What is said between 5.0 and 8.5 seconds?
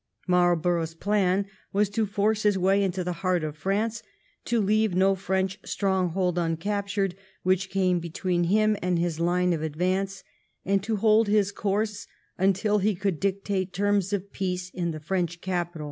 French stronghold uncaptured which came between